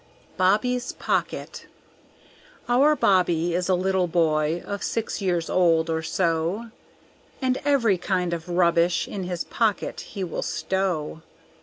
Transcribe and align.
Bobby's 0.35 0.93
Pocket 0.93 1.67
Our 2.67 2.95
Bobby 2.95 3.53
is 3.53 3.69
a 3.69 3.75
little 3.75 4.07
boy, 4.07 4.63
of 4.65 4.81
six 4.81 5.21
years 5.21 5.47
old, 5.47 5.91
or 5.91 6.01
so; 6.01 6.71
And 7.39 7.61
every 7.63 7.99
kind 7.99 8.33
of 8.33 8.49
rubbish 8.49 9.07
in 9.07 9.25
his 9.25 9.43
pocket 9.43 10.01
he 10.01 10.23
will 10.23 10.41
stow. 10.41 11.21